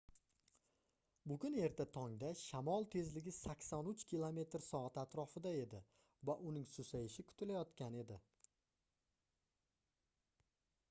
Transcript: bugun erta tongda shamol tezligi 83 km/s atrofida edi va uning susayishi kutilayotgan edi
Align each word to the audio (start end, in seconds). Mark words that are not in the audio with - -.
bugun 1.31 1.55
erta 1.65 1.85
tongda 1.97 2.29
shamol 2.37 2.87
tezligi 2.95 3.33
83 3.39 4.05
km/s 4.13 4.71
atrofida 5.01 5.51
edi 5.65 5.81
va 6.29 6.37
uning 6.53 6.65
susayishi 6.77 7.25
kutilayotgan 7.33 7.99
edi 8.05 8.17